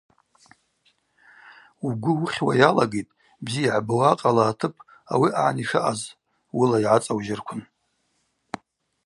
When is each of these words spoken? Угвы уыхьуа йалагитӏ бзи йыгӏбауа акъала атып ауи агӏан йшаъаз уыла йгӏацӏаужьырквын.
Угвы 1.85 2.11
уыхьуа 2.19 2.53
йалагитӏ 2.59 3.15
бзи 3.45 3.61
йыгӏбауа 3.65 4.05
акъала 4.11 4.43
атып 4.51 4.73
ауи 5.13 5.29
агӏан 5.39 5.57
йшаъаз 5.63 6.01
уыла 6.57 6.77
йгӏацӏаужьырквын. 6.79 7.61